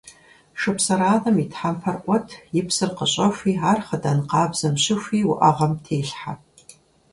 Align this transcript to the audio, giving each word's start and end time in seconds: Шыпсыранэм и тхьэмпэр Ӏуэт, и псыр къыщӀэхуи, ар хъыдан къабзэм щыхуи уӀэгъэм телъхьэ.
Шыпсыранэм 0.59 1.37
и 1.43 1.45
тхьэмпэр 1.51 1.97
Ӏуэт, 2.03 2.27
и 2.59 2.61
псыр 2.67 2.91
къыщӀэхуи, 2.97 3.53
ар 3.69 3.79
хъыдан 3.85 4.19
къабзэм 4.29 4.75
щыхуи 4.83 5.21
уӀэгъэм 5.31 5.73
телъхьэ. 5.83 6.33